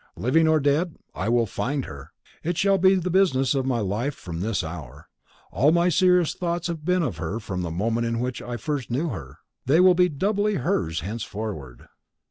"Living 0.15 0.47
or 0.47 0.59
dead, 0.59 0.95
I 1.13 1.29
will 1.29 1.45
find 1.45 1.85
her. 1.85 2.11
It 2.43 2.57
shall 2.57 2.79
be 2.79 2.95
the 2.95 3.11
business 3.11 3.53
of 3.53 3.67
my 3.67 3.81
life 3.81 4.15
from 4.15 4.39
this 4.39 4.63
hour. 4.63 5.07
All 5.51 5.71
my 5.71 5.89
serious 5.89 6.33
thoughts 6.33 6.65
have 6.69 6.83
been 6.83 7.03
of 7.03 7.17
her 7.17 7.39
from 7.39 7.61
the 7.61 7.69
moment 7.69 8.07
in 8.07 8.19
which 8.19 8.41
I 8.41 8.57
first 8.57 8.89
knew 8.89 9.09
her. 9.09 9.37
They 9.67 9.79
will 9.79 9.93
be 9.93 10.09
doubly 10.09 10.55
hers 10.55 11.01
henceforward." 11.01 11.85